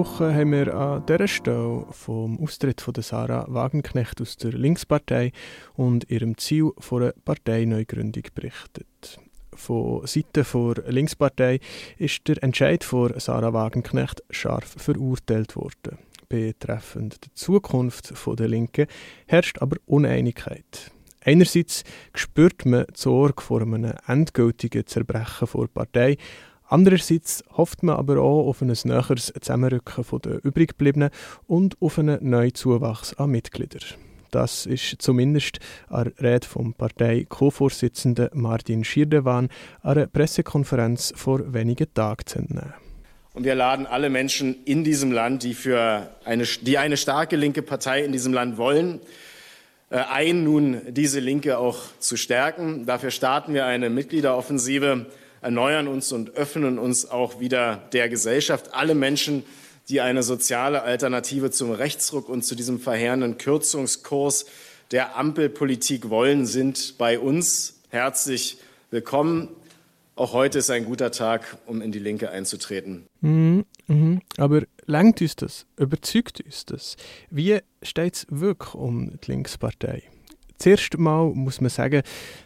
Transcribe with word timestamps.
Woche 0.00 0.34
haben 0.34 0.52
wir 0.52 0.74
an 0.74 1.04
dieser 1.04 1.28
Stelle 1.28 1.84
vom 1.90 2.42
Austritt 2.42 2.80
von 2.80 2.94
Sarah 3.00 3.44
Wagenknecht 3.48 4.18
aus 4.22 4.38
der 4.38 4.52
Linkspartei 4.52 5.30
und 5.74 6.10
ihrem 6.10 6.38
Ziel 6.38 6.70
von 6.78 7.02
einer 7.02 7.12
Parteineugründung 7.22 8.22
berichtet. 8.34 9.20
Von 9.52 10.06
Seiten 10.06 10.46
der 10.74 10.90
Linkspartei 10.90 11.60
ist 11.98 12.26
der 12.28 12.42
Entscheid 12.42 12.82
von 12.82 13.12
Sarah 13.20 13.52
Wagenknecht 13.52 14.22
scharf 14.30 14.74
verurteilt 14.78 15.54
worden. 15.54 15.98
Betreffend 16.30 17.22
die 17.22 17.34
Zukunft 17.34 18.14
der 18.26 18.48
Linken 18.48 18.86
herrscht 19.26 19.58
aber 19.60 19.76
Uneinigkeit. 19.84 20.92
Einerseits 21.22 21.84
spürt 22.14 22.64
man 22.64 22.86
die 22.86 22.98
Sorge 22.98 23.42
vor 23.42 23.60
einem 23.60 23.92
endgültigen 24.06 24.86
Zerbrechen 24.86 25.48
der 25.54 25.66
Partei, 25.66 26.16
Andererseits 26.70 27.42
hofft 27.56 27.82
man 27.82 27.96
aber 27.96 28.20
auch 28.20 28.46
auf 28.46 28.62
ein 28.62 28.72
näheres 28.84 29.32
Zusammenrücken 29.40 30.04
der 30.20 30.44
übriggebliebenen 30.44 31.10
und 31.48 31.76
auf 31.82 31.98
einen 31.98 32.30
neuen 32.30 32.54
Zuwachs 32.54 33.12
an 33.14 33.30
Mitgliedern. 33.30 33.82
Das 34.30 34.66
ist 34.66 35.02
zumindest 35.02 35.58
an 35.88 36.12
der 36.16 36.34
Rede 36.34 36.46
vom 36.46 36.74
Partei-Co-Vorsitzenden 36.74 38.28
Martin 38.34 38.84
Schirdewan 38.84 39.48
an 39.82 39.96
einer 39.96 40.06
Pressekonferenz 40.06 41.12
vor 41.16 41.52
wenigen 41.52 41.92
Tagen 41.92 42.24
zu 42.24 42.38
entnehmen. 42.38 42.74
Und 43.34 43.42
wir 43.42 43.56
laden 43.56 43.86
alle 43.86 44.08
Menschen 44.08 44.54
in 44.64 44.84
diesem 44.84 45.10
Land, 45.10 45.42
die, 45.42 45.54
für 45.54 46.08
eine, 46.24 46.44
die 46.44 46.78
eine 46.78 46.96
starke 46.96 47.34
linke 47.34 47.62
Partei 47.62 48.04
in 48.04 48.12
diesem 48.12 48.32
Land 48.32 48.58
wollen, 48.58 49.00
äh, 49.90 49.96
ein, 49.96 50.44
nun 50.44 50.82
diese 50.90 51.18
Linke 51.18 51.58
auch 51.58 51.78
zu 51.98 52.16
stärken. 52.16 52.86
Dafür 52.86 53.10
starten 53.10 53.54
wir 53.54 53.66
eine 53.66 53.90
Mitgliederoffensive 53.90 55.06
erneuern 55.40 55.88
uns 55.88 56.12
und 56.12 56.36
öffnen 56.36 56.78
uns 56.78 57.10
auch 57.10 57.40
wieder 57.40 57.82
der 57.92 58.08
Gesellschaft. 58.08 58.74
Alle 58.74 58.94
Menschen, 58.94 59.44
die 59.88 60.00
eine 60.00 60.22
soziale 60.22 60.82
Alternative 60.82 61.50
zum 61.50 61.70
Rechtsruck 61.70 62.28
und 62.28 62.44
zu 62.44 62.54
diesem 62.54 62.80
verheerenden 62.80 63.38
Kürzungskurs 63.38 64.46
der 64.90 65.16
Ampelpolitik 65.16 66.10
wollen, 66.10 66.46
sind 66.46 66.96
bei 66.98 67.18
uns 67.18 67.80
herzlich 67.90 68.58
willkommen. 68.90 69.48
Auch 70.16 70.32
heute 70.34 70.58
ist 70.58 70.70
ein 70.70 70.84
guter 70.84 71.12
Tag, 71.12 71.56
um 71.66 71.80
in 71.80 71.92
die 71.92 71.98
Linke 71.98 72.30
einzutreten. 72.30 73.06
Mhm, 73.20 73.64
mhm. 73.86 74.20
Aber 74.36 74.64
langt 74.84 75.22
uns 75.22 75.36
das? 75.36 75.66
Überzeugt 75.78 76.42
uns 76.44 76.66
das? 76.66 76.96
Wie 77.30 77.58
steht 77.82 78.16
es 78.16 78.26
wirklich 78.28 78.74
um 78.74 79.18
die 79.20 79.30
Linkspartei? 79.30 80.02
Zuerst 80.60 80.98
mal 80.98 81.32
muss 81.34 81.62
man 81.62 81.70
sagen, 81.70 82.02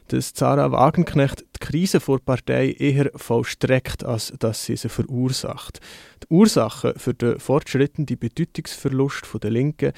dass 0.07 0.33
Sarah 0.35 0.71
Wagenknecht 0.71 1.41
die 1.41 1.59
Krise 1.59 1.99
vor 1.99 2.19
der 2.19 2.25
Partei 2.25 2.71
eher 2.71 3.11
vollstreckt, 3.17 4.05
als 4.05 4.33
dass 4.39 4.65
sie 4.65 4.77
sie 4.77 4.89
verursacht. 4.89 5.81
Die 6.23 6.33
Ursachen 6.33 6.95
für 6.97 7.13
den 7.13 7.41
fortschrittenden 7.41 8.17
Bedeutungsverlust 8.17 9.27
der 9.43 9.51
Linken, 9.51 9.93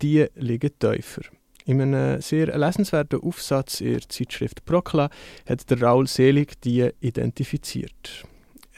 die 0.00 0.26
liegen 0.36 0.78
tiefer. 0.78 1.22
In 1.64 1.82
einem 1.82 2.20
sehr 2.20 2.56
lesenswerten 2.56 3.20
Aufsatz 3.20 3.80
in 3.80 3.94
der 3.94 4.08
Zeitschrift 4.08 4.64
Prokla 4.64 5.10
hat 5.48 5.68
der 5.68 5.82
Raul 5.82 6.06
Selig 6.06 6.60
die 6.60 6.88
identifiziert. 7.00 8.24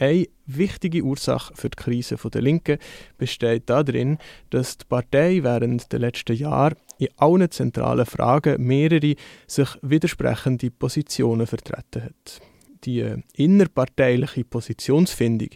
Eine 0.01 0.27
wichtige 0.47 1.03
Ursache 1.03 1.53
für 1.57 1.71
die 1.71 1.77
Krise 1.77 2.17
der 2.17 2.41
Linken 2.41 2.79
besteht 3.19 3.69
darin, 3.69 4.19
dass 4.51 4.79
die 4.79 4.85
Partei 4.89 5.43
während 5.43 5.91
der 5.93 5.99
letzten 5.99 6.37
Jahre 6.37 6.77
in 6.99 7.09
allen 7.17 7.51
zentralen 7.51 8.07
Fragen 8.07 8.65
mehrere 8.65 9.17
sich 9.49 9.69
widersprechende 9.83 10.71
Positionen 10.71 11.49
vertreten 11.49 12.05
hat. 12.05 12.41
Die 12.85 13.01
äh, 13.01 13.19
innerparteiliche 13.35 14.45
Positionsfindung, 14.45 15.49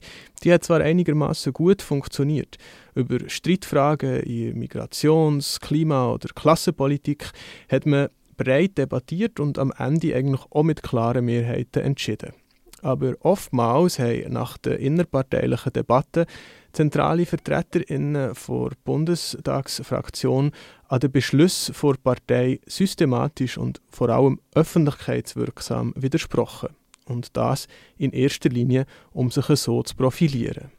die 0.43 0.53
hat 0.53 0.65
zwar 0.65 0.81
einigermaßen 0.81 1.53
gut 1.53 1.81
funktioniert. 1.81 2.57
Über 2.97 3.21
Streitfragen 3.29 4.25
in 4.25 4.59
Migrations-, 4.59 5.61
Klima- 5.61 6.11
oder 6.15 6.29
Klassenpolitik 6.35 7.31
hat 7.71 7.87
man 7.87 8.09
breit 8.37 8.77
debattiert 8.77 9.39
und 9.39 9.57
am 9.57 9.73
Ende 9.79 10.17
eigentlich 10.17 10.43
auch 10.51 10.65
mit 10.65 10.83
klaren 10.83 11.27
Mehrheiten 11.27 11.85
entschieden. 11.85 12.33
Aber 12.83 13.15
oftmals 13.21 13.99
haben 13.99 14.33
nach 14.33 14.59
der 14.59 14.79
innerparteilichen 14.81 15.73
Debatte 15.73 16.27
zentrale 16.73 17.25
VertreterInnen 17.27 18.35
der 18.35 18.71
Bundestagsfraktion 18.85 20.51
an 20.89 21.01
den 21.01 21.13
Beschlüssen 21.13 21.75
der 21.81 21.95
Partei 22.03 22.61
systematisch 22.67 23.57
und 23.57 23.81
vor 23.89 24.09
allem 24.09 24.41
öffentlichkeitswirksam 24.55 25.95
widersprochen. 25.97 26.71
Und 27.07 27.37
das 27.37 27.69
in 27.97 28.13
erster 28.13 28.49
Linie, 28.49 28.87
um 29.13 29.31
sich 29.31 29.47
so 29.47 29.83
zu 29.83 29.95
profilieren. 29.95 30.71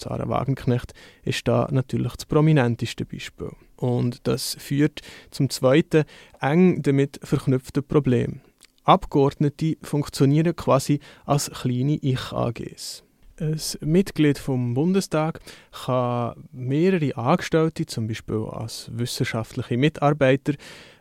Sarah 0.00 0.28
Wagenknecht 0.28 0.94
ist 1.22 1.46
da 1.46 1.68
natürlich 1.70 2.14
das 2.14 2.26
prominenteste 2.26 3.04
Beispiel. 3.04 3.50
Und 3.76 4.26
das 4.26 4.56
führt 4.58 5.00
zum 5.30 5.50
zweiten 5.50 6.04
eng 6.40 6.82
damit 6.82 7.20
verknüpften 7.22 7.84
Problem. 7.84 8.40
Abgeordnete 8.84 9.76
funktionieren 9.82 10.56
quasi 10.56 11.00
als 11.24 11.50
kleine 11.50 11.96
Ich-AGs. 11.96 13.04
Ein 13.38 13.60
Mitglied 13.80 14.38
vom 14.38 14.74
Bundestag 14.74 15.40
kann 15.84 16.48
mehrere 16.52 17.16
Angestellte, 17.16 17.86
zum 17.86 18.06
Beispiel 18.06 18.44
als 18.50 18.90
wissenschaftliche 18.92 19.76
Mitarbeiter, 19.76 20.54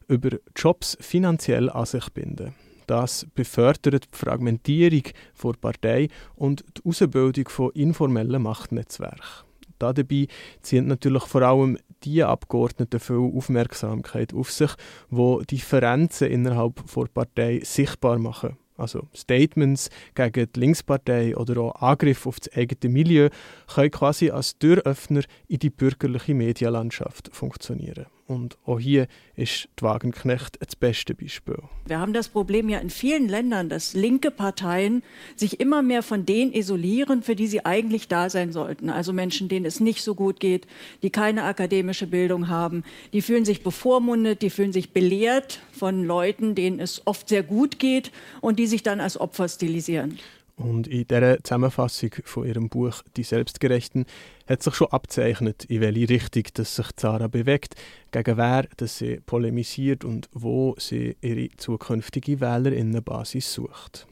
über 0.08 0.38
Jobs 0.56 0.97
finanziell 1.00 1.70
an 1.70 1.86
sich 1.86 2.09
binden. 2.09 2.56
Das 2.88 3.25
befördert 3.36 4.06
die 4.14 4.18
Fragmentierung 4.18 5.03
der 5.44 5.53
Partei 5.53 6.08
und 6.36 6.64
die 6.78 6.90
Ausbildung 6.90 7.47
von 7.47 7.72
informellen 7.72 8.41
Machtnetzwerken. 8.41 9.50
Dabei 9.81 10.28
ziehen 10.62 10.88
natürlich 10.88 11.24
vor 11.24 11.42
allem 11.42 11.78
die 12.03 12.24
Abgeordneten 12.24 13.00
viel 13.00 13.31
Aufmerksamkeit 13.36 14.34
auf 14.34 14.52
sich, 14.52 14.72
wo 15.09 15.42
Differenzen 15.42 16.30
innerhalb 16.30 16.81
der 16.96 17.06
Partei 17.14 17.62
sichtbar 17.64 18.18
machen. 18.18 18.58
Also 18.78 19.08
Statements 19.16 19.90
gegen 20.16 20.47
die 20.53 20.59
Linkspartei 20.59 21.38
oder 21.38 21.62
auch 21.62 21.75
Angriffe 21.75 22.30
auf 22.30 22.40
das 22.40 22.52
eigene 22.53 22.91
Milieu 22.91 23.30
können 23.68 23.91
quasi 23.91 24.31
als 24.31 24.58
Türöffner 24.58 25.22
in 25.47 25.59
die 25.59 25.70
bürgerliche 25.70 26.34
Medienlandschaft 26.34 27.30
funktionieren. 27.31 28.08
Und 28.28 28.58
auch 28.66 28.80
hier 28.80 29.08
ist 29.36 29.68
die 29.80 29.84
Wagenknecht 29.84 30.58
das 30.62 30.76
beste 30.76 31.14
Beispiel. 31.14 31.58
Wir 31.86 32.00
haben 32.00 32.14
das 32.14 32.30
Problem 32.30 32.70
ja 32.70 32.80
in 32.80 32.90
vielen 32.90 33.28
Ländern, 33.28 33.70
dass 33.70 33.94
linke 33.94 34.32
Parteien 34.32 35.04
sich 35.36 35.59
immer 35.59 35.82
mehr 35.82 36.04
von 36.04 36.26
denen 36.26 36.54
isolieren, 36.54 37.24
für 37.24 37.36
die 37.36 37.48
sie 37.48 37.66
eigentlich 37.66 38.08
da 38.08 38.30
sein 38.30 38.52
sollten. 38.52 38.90
Also 38.90 39.14
Menschen, 39.14 39.50
denen 39.50 39.66
es 39.66 39.80
nicht 39.80 40.04
so 40.04 40.16
gut 40.16 40.40
geht, 40.40 40.68
die 41.04 41.09
keine 41.09 41.44
akademische 41.44 42.08
Bildung 42.08 42.48
haben, 42.48 42.84
die 43.14 43.22
fühlen 43.22 43.46
sich 43.46 43.64
bevormundet, 43.64 44.42
die 44.42 44.50
fühlen 44.50 44.74
sich 44.74 44.92
belehrt 44.92 45.59
von 45.72 46.03
Leuten, 46.03 46.56
denen 46.56 46.80
es 46.80 47.02
oft 47.06 47.30
sehr 47.30 47.44
gut 47.44 47.80
geht 47.80 48.12
und 48.40 48.59
die 48.59 48.68
sich 48.68 48.84
dann 48.84 49.00
als 49.00 49.20
Opfer 49.20 49.50
stilisieren. 49.50 50.18
Und 50.61 50.88
in 50.88 51.07
dieser 51.07 51.44
Zusammenfassung 51.44 52.11
von 52.23 52.45
ihrem 52.47 52.69
Buch 52.69 53.01
Die 53.17 53.23
Selbstgerechten 53.23 54.05
hat 54.47 54.61
sich 54.61 54.75
schon 54.75 54.91
abzeichnet, 54.91 55.66
in 55.66 55.81
welche 55.81 56.09
Richtung 56.09 56.44
dass 56.53 56.75
sich 56.75 56.88
Zara 56.95 57.27
bewegt, 57.27 57.75
gegen 58.11 58.38
wer 58.38 58.67
dass 58.77 58.99
sie 58.99 59.19
polemisiert 59.25 60.05
und 60.05 60.29
wo 60.33 60.75
sie 60.77 61.17
ihre 61.22 61.49
zukünftige 61.57 62.39
Wählerinnenbasis 62.39 63.53
sucht. 63.53 64.07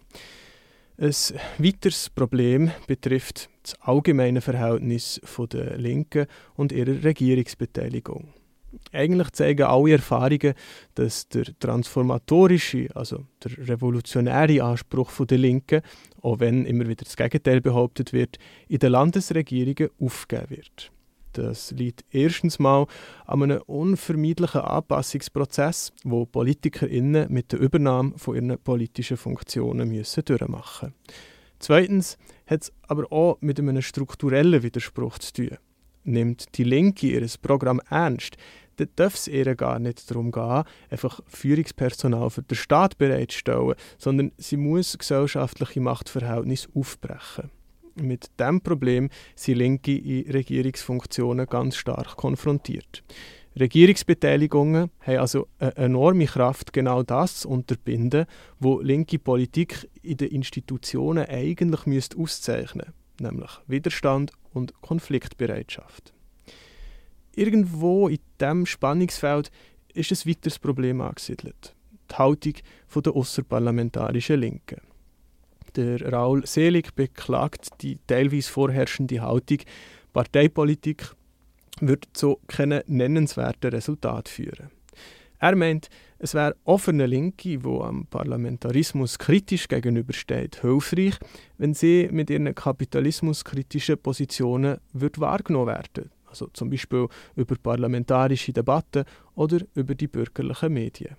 Ein 0.97 1.13
weiteres 1.59 2.09
Problem 2.09 2.71
betrifft 2.87 3.49
das 3.63 3.79
allgemeine 3.81 4.41
Verhältnis 4.41 5.21
der 5.51 5.77
Linken 5.77 6.25
und 6.55 6.71
ihrer 6.71 7.03
Regierungsbeteiligung. 7.03 8.33
Eigentlich 8.91 9.31
zeigen 9.31 9.63
alle 9.63 9.93
Erfahrungen, 9.93 10.53
dass 10.95 11.27
der 11.29 11.45
transformatorische, 11.59 12.87
also 12.95 13.25
der 13.43 13.67
revolutionäre 13.67 14.63
Anspruch 14.63 15.11
der 15.25 15.37
Linken, 15.37 15.81
auch 16.21 16.39
wenn 16.39 16.65
immer 16.65 16.87
wieder 16.87 17.05
das 17.05 17.15
Gegenteil 17.15 17.61
behauptet 17.61 18.13
wird, 18.13 18.37
in 18.67 18.79
den 18.79 18.91
Landesregierungen 18.91 19.89
aufgegeben 19.99 20.49
wird. 20.49 20.91
Das 21.33 21.71
liegt 21.71 22.05
erstens 22.11 22.57
mal 22.57 22.87
an 23.25 23.43
einem 23.43 23.61
unvermeidlichen 23.61 24.61
Anpassungsprozess, 24.61 25.93
wo 26.03 26.25
PolitikerInnen 26.25 27.31
mit 27.31 27.51
der 27.51 27.59
Übernahme 27.59 28.13
von 28.17 28.35
ihren 28.35 28.57
politischen 28.57 29.17
Funktionen 29.17 29.89
müssen 29.89 30.25
durchmachen 30.25 30.89
müssen. 30.89 31.19
Zweitens 31.59 32.17
hat 32.47 32.63
es 32.63 32.73
aber 32.87 33.11
auch 33.11 33.37
mit 33.41 33.59
einem 33.59 33.81
strukturellen 33.81 34.63
Widerspruch 34.63 35.19
zu 35.19 35.33
tun. 35.33 35.57
Nimmt 36.09 36.57
die 36.57 36.63
Linke 36.63 37.05
ihr 37.05 37.27
Programm 37.39 37.79
ernst, 37.87 38.35
dann 38.77 38.89
darf 38.95 39.13
es 39.13 39.27
ihr 39.27 39.55
gar 39.55 39.77
nicht 39.77 40.09
darum 40.09 40.31
gehen, 40.31 40.63
einfach 40.89 41.19
Führungspersonal 41.27 42.31
für 42.31 42.41
den 42.41 42.55
Staat 42.55 42.97
bereitzustellen, 42.97 43.75
sondern 43.99 44.31
sie 44.37 44.57
muss 44.57 44.97
gesellschaftliche 44.97 45.81
Machtverhältnisse 45.81 46.69
aufbrechen. 46.73 47.51
Mit 47.95 48.31
diesem 48.39 48.61
Problem 48.61 49.09
sind 49.35 49.57
Linke 49.57 49.95
in 49.95 50.31
Regierungsfunktionen 50.31 51.45
ganz 51.45 51.75
stark 51.75 52.15
konfrontiert. 52.15 53.03
Regierungsbeteiligungen 53.59 54.89
haben 55.01 55.17
also 55.17 55.47
eine 55.59 55.75
enorme 55.75 56.25
Kraft, 56.25 56.73
genau 56.73 57.03
das 57.03 57.41
zu 57.41 57.49
unterbinden, 57.49 58.25
wo 58.59 58.79
linke 58.79 59.19
Politik 59.19 59.87
in 60.01 60.17
den 60.17 60.29
Institutionen 60.29 61.25
eigentlich 61.27 62.17
auszeichnen 62.17 62.87
müsste 62.87 62.99
nämlich 63.21 63.51
Widerstand 63.67 64.31
und 64.53 64.73
Konfliktbereitschaft. 64.81 66.13
Irgendwo 67.35 68.07
in 68.07 68.19
diesem 68.39 68.65
Spannungsfeld 68.65 69.51
ist 69.93 70.11
ein 70.11 70.29
weiteres 70.29 70.59
Problem 70.59 71.01
angesiedelt. 71.01 71.75
Die 72.11 72.15
Haltung 72.15 72.53
der 72.95 73.15
außerparlamentarischen 73.15 74.39
Linken. 74.39 74.81
Der 75.75 76.11
Raul 76.11 76.45
Selig 76.47 76.95
beklagt 76.95 77.81
die 77.81 77.97
teilweise 78.07 78.49
vorherrschende 78.51 79.21
Haltung, 79.21 79.59
Parteipolitik 80.11 81.15
wird 81.79 82.07
zu 82.13 82.39
keinen 82.47 82.81
nennenswerten 82.87 83.71
Resultat 83.71 84.27
führen. 84.27 84.69
Er 85.39 85.55
meint, 85.55 85.89
es 86.17 86.33
wäre 86.33 86.55
offene 86.65 87.05
Linke, 87.05 87.63
wo 87.63 87.81
am 87.81 88.05
Parlamentarismus 88.07 89.17
kritisch 89.17 89.67
gegenübersteht, 89.67 90.61
hilfreich, 90.61 91.17
wenn 91.57 91.73
sie 91.73 92.09
mit 92.11 92.29
ihren 92.29 92.53
kapitalismuskritischen 92.53 93.97
Positionen 93.97 94.77
wird 94.93 95.19
wahrgenommen 95.19 95.67
werden 95.67 96.11
also 96.29 96.47
zum 96.53 96.69
Beispiel 96.69 97.07
über 97.35 97.55
parlamentarische 97.55 98.53
Debatten 98.53 99.03
oder 99.35 99.59
über 99.75 99.95
die 99.95 100.07
bürgerlichen 100.07 100.73
Medien. 100.73 101.15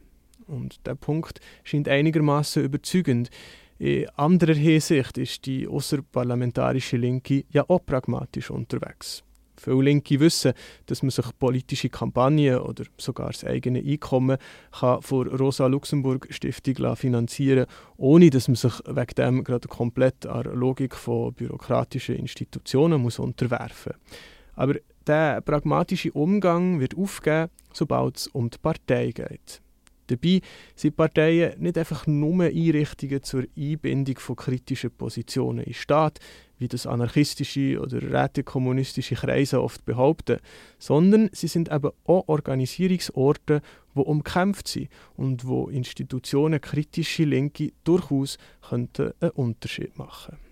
Und 0.47 0.85
der 0.87 0.95
Punkt 0.95 1.41
scheint 1.65 1.89
einigermaßen 1.89 2.65
überzeugend. 2.65 3.31
In 3.79 4.09
anderer 4.11 4.55
Hinsicht 4.55 5.17
ist 5.19 5.47
die 5.47 5.67
außerparlamentarische 5.67 6.97
Linke 6.97 7.45
ja 7.51 7.65
auch 7.69 7.85
pragmatisch 7.85 8.51
unterwegs. 8.51 9.23
Viele 9.61 9.83
Linke 9.83 10.19
wissen, 10.21 10.53
dass 10.87 11.03
man 11.03 11.11
sich 11.11 11.27
politische 11.39 11.89
Kampagnen 11.89 12.59
oder 12.59 12.85
sogar 12.97 13.29
das 13.29 13.45
eigene 13.45 13.81
Einkommen 13.81 14.39
kann 14.73 15.03
von 15.03 15.29
Rosa 15.29 15.67
Luxemburg 15.67 16.27
Stiftung 16.31 16.97
finanzieren 16.97 17.67
ohne 17.97 18.31
dass 18.31 18.49
man 18.49 18.55
sich 18.55 18.73
wegen 18.87 19.15
dem 19.17 19.45
gerade 19.45 19.69
komplett 19.69 20.27
an 20.27 20.45
der 20.45 20.55
Logik 20.55 20.95
von 20.95 21.35
bürokratischen 21.35 22.17
Institutionen 22.17 23.03
muss 23.03 23.19
unterwerfen 23.19 23.93
muss. 23.97 24.19
Aber 24.57 24.75
der 25.07 25.41
pragmatische 25.41 26.13
Umgang 26.13 26.81
wird 26.81 26.97
aufgeben, 26.97 27.51
sobald 27.73 28.17
es 28.17 28.27
um 28.29 28.51
die 28.51 28.59
Partei 28.59 29.11
geht. 29.13 29.61
Dabei 30.11 30.41
sind 30.75 30.97
Parteien 30.97 31.61
nicht 31.61 31.79
einfach 31.79 32.07
nur 32.07 32.45
Einrichtungen 32.45 33.23
zur 33.23 33.45
Einbindung 33.57 34.19
von 34.19 34.35
kritischen 34.35 34.91
Positionen 34.91 35.65
in 35.65 35.75
Staat, 35.75 36.19
wie 36.59 36.67
das 36.69 36.87
anarchistische 36.87 37.81
oder 37.81 38.03
rätekommunistische 38.03 39.15
Kreise 39.15 39.63
oft 39.63 39.85
behaupten, 39.85 40.39
sondern 40.79 41.31
sie 41.33 41.47
sind 41.47 41.71
eben 41.71 41.91
auch 42.05 42.29
Organisierungsorte, 42.29 43.63
wo 43.95 44.03
umkämpft 44.03 44.69
sind 44.69 44.89
und 45.17 45.47
wo 45.47 45.69
Institutionen 45.69 46.61
kritische 46.61 47.25
Linke 47.25 47.73
durchaus 47.85 48.37
könnten 48.69 49.13
einen 49.21 49.31
Unterschied 49.31 49.97
machen 49.97 50.37
könnten. 50.37 50.50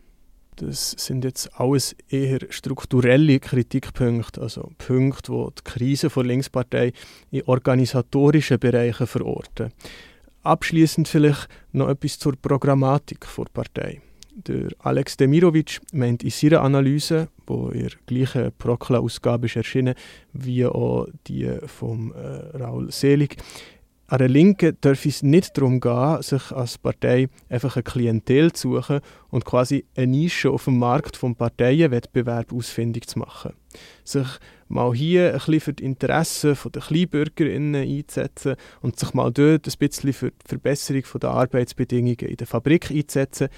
Das 0.58 0.90
sind 0.90 1.24
jetzt 1.24 1.48
alles 1.54 1.94
eher 2.08 2.40
strukturelle 2.50 3.38
Kritikpunkte, 3.38 4.40
also 4.40 4.72
Punkte, 4.76 5.32
wo 5.32 5.50
die 5.50 5.62
Krise 5.62 6.08
der 6.08 6.24
Linkspartei 6.24 6.92
in 7.30 7.42
organisatorischen 7.42 8.58
Bereichen 8.58 9.06
verorten. 9.06 9.72
Abschließend 10.42 11.06
vielleicht 11.06 11.48
noch 11.72 11.88
etwas 11.88 12.18
zur 12.18 12.34
Programmatik 12.36 13.24
der 13.36 13.44
Partei. 13.52 14.02
Der 14.34 14.68
Alex 14.80 15.16
Demirovic 15.16 15.80
meint 15.92 16.24
in 16.24 16.30
seiner 16.30 16.62
Analyse, 16.62 17.28
wo 17.46 17.68
in 17.68 17.82
der 17.82 17.90
gleichen 18.06 18.52
Prokla-Ausgabe 18.58 19.48
erschienen 19.52 19.94
wie 20.32 20.66
auch 20.66 21.06
die 21.26 21.56
von 21.66 22.12
äh, 22.12 22.56
Raul 22.56 22.90
Selig, 22.90 23.36
an 24.10 24.18
der 24.18 24.28
Linken 24.28 24.74
darf 24.80 25.04
es 25.04 25.22
nicht 25.22 25.58
darum 25.58 25.80
gehen, 25.80 26.22
sich 26.22 26.50
als 26.52 26.78
Partei 26.78 27.28
einfach 27.50 27.76
ein 27.76 27.84
Klientel 27.84 28.52
zu 28.52 28.76
suchen 28.76 29.00
und 29.28 29.44
quasi 29.44 29.84
eine 29.96 30.06
Nische 30.06 30.50
auf 30.50 30.64
dem 30.64 30.78
Markt 30.78 31.14
vom 31.14 31.36
Parteienwettbewerb 31.36 32.50
ausfindig 32.50 33.06
zu 33.06 33.18
machen. 33.18 33.52
Sich 34.04 34.26
mal 34.68 34.94
hier 34.94 35.28
ein 35.28 35.32
bisschen 35.34 35.60
für 35.60 35.72
die 35.74 35.84
Interessen 35.84 36.56
der 36.74 36.82
KleinbürgerInnen 36.82 37.82
einzusetzen 37.82 38.56
und 38.80 38.98
sich 38.98 39.12
mal 39.12 39.30
dort 39.30 39.66
ein 39.66 39.78
bisschen 39.78 40.14
für 40.14 40.30
die 40.30 40.48
Verbesserung 40.48 41.04
der 41.20 41.30
Arbeitsbedingungen 41.30 42.16
in 42.30 42.36
der 42.36 42.46
Fabrik 42.46 42.90
einzusetzen, 42.90 43.48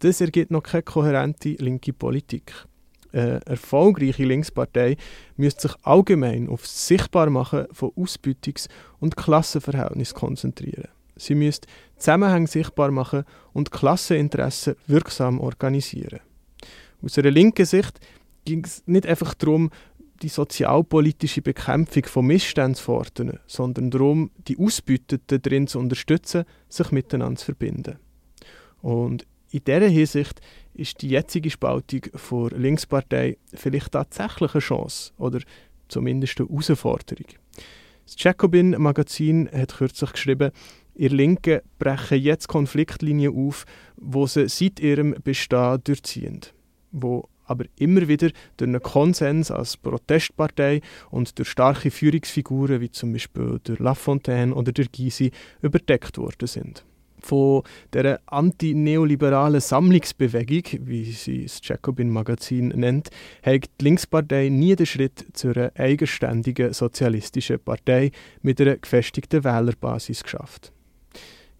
das 0.00 0.20
ergibt 0.20 0.50
noch 0.50 0.64
keine 0.64 0.82
kohärente 0.82 1.56
linke 1.60 1.94
Politik 1.94 2.52
eine 2.52 2.73
äh, 3.14 3.40
erfolgreiche 3.46 4.24
Linkspartei 4.24 4.96
müsste 5.36 5.68
sich 5.68 5.76
allgemein 5.82 6.48
auf 6.48 6.62
das 6.62 6.88
Sichtbarmachen 6.88 7.66
von 7.72 7.90
Ausbeutungs- 7.90 8.68
und 8.98 9.16
Klassenverhältnissen 9.16 10.16
konzentrieren. 10.16 10.88
Sie 11.16 11.34
müsste 11.34 11.68
Zusammenhänge 11.96 12.48
sichtbar 12.48 12.90
machen 12.90 13.24
und 13.52 13.70
Klasseninteressen 13.70 14.74
wirksam 14.88 15.40
organisieren. 15.40 16.20
Aus 17.02 17.16
einer 17.18 17.30
linken 17.30 17.66
Sicht 17.66 18.00
ging 18.44 18.64
es 18.64 18.82
nicht 18.86 19.06
einfach 19.06 19.34
darum, 19.34 19.70
die 20.22 20.28
sozialpolitische 20.28 21.42
Bekämpfung 21.42 22.04
von 22.06 22.26
Missständen 22.26 22.74
zu 22.74 22.84
fordern, 22.84 23.38
sondern 23.46 23.90
darum, 23.90 24.30
die 24.48 24.58
Ausbeuteten 24.58 25.40
darin 25.42 25.66
zu 25.66 25.78
unterstützen, 25.78 26.44
sich 26.68 26.90
miteinander 26.92 27.38
zu 27.38 27.46
verbinden. 27.46 27.98
Und 28.80 29.26
in 29.54 29.62
dieser 29.64 29.88
Hinsicht 29.88 30.40
ist 30.74 31.00
die 31.00 31.10
jetzige 31.10 31.48
Spaltung 31.48 32.00
der 32.50 32.58
Linkspartei 32.58 33.38
vielleicht 33.54 33.92
tatsächlich 33.92 34.52
eine 34.52 34.60
Chance 34.60 35.12
oder 35.16 35.38
zumindest 35.86 36.40
eine 36.40 36.48
Herausforderung. 36.48 37.26
Das 38.04 38.16
Jacobin-Magazin 38.18 39.48
hat 39.52 39.76
kürzlich 39.76 40.10
geschrieben, 40.10 40.50
ihr 40.96 41.10
Linken 41.10 41.60
brechen 41.78 42.20
jetzt 42.20 42.48
Konfliktlinien 42.48 43.32
auf, 43.32 43.64
wo 43.96 44.26
sie 44.26 44.48
seit 44.48 44.80
ihrem 44.80 45.14
Bestehen 45.22 45.78
durchziehen, 45.84 46.40
wo 46.90 47.28
aber 47.44 47.66
immer 47.78 48.08
wieder 48.08 48.30
durch 48.56 48.68
einen 48.68 48.82
Konsens 48.82 49.52
als 49.52 49.76
Protestpartei 49.76 50.80
und 51.12 51.38
durch 51.38 51.48
starke 51.48 51.92
Führungsfiguren 51.92 52.80
wie 52.80 52.90
zum 52.90 53.12
Beispiel 53.12 53.60
durch 53.62 53.78
Lafontaine 53.78 54.52
oder 54.52 54.72
durch 54.72 54.90
Gysi 54.90 55.30
überdeckt 55.62 56.18
worden 56.18 56.48
sind 56.48 56.84
von 57.24 57.62
der 57.92 58.20
antineoliberalen 58.26 59.60
Sammlungsbewegung, 59.60 60.86
wie 60.86 61.04
sie 61.04 61.44
das 61.44 61.60
Jacobin-Magazin 61.62 62.68
nennt, 62.68 63.08
hat 63.42 63.64
die 63.80 63.84
Linkspartei 63.84 64.48
nie 64.50 64.76
den 64.76 64.86
Schritt 64.86 65.24
zu 65.32 65.48
einer 65.48 65.72
eigenständigen 65.76 66.72
sozialistischen 66.72 67.58
Partei 67.60 68.10
mit 68.42 68.60
einer 68.60 68.76
gefestigten 68.76 69.44
Wählerbasis 69.44 70.22
geschafft. 70.22 70.72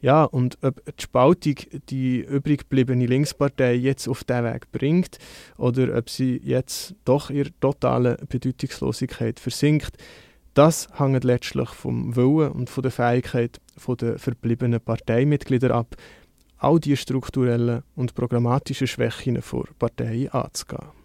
Ja, 0.04 0.24
und 0.24 0.58
ob 0.60 0.84
die 0.84 1.02
Spaltung 1.02 1.54
die 1.88 2.20
übrig 2.20 2.68
gebliebene 2.68 3.06
Linkspartei 3.06 3.72
jetzt 3.72 4.06
auf 4.06 4.22
diesen 4.22 4.44
Weg 4.44 4.70
bringt 4.70 5.16
oder 5.56 5.96
ob 5.96 6.10
sie 6.10 6.42
jetzt 6.44 6.94
doch 7.06 7.30
ihre 7.30 7.58
totale 7.58 8.18
Bedeutungslosigkeit 8.28 9.40
versinkt, 9.40 9.96
das 10.54 10.88
hängt 10.94 11.24
letztlich 11.24 11.68
vom 11.70 12.16
Willen 12.16 12.52
und 12.52 12.70
von 12.70 12.82
der 12.82 12.92
Fähigkeit 12.92 13.60
der 14.00 14.18
verbliebenen 14.18 14.80
Parteimitglieder 14.80 15.74
ab, 15.74 15.96
all 16.58 16.78
die 16.78 16.96
strukturellen 16.96 17.82
und 17.96 18.14
programmatischen 18.14 18.86
Schwächen 18.86 19.34
der 19.34 19.64
Partei 19.78 20.30
anzugehen. 20.30 21.03